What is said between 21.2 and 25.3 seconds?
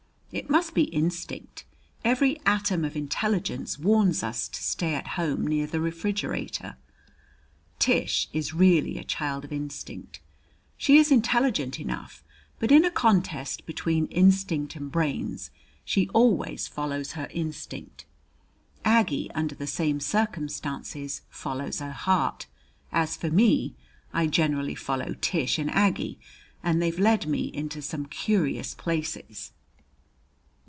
follows her heart. As for me, I generally follow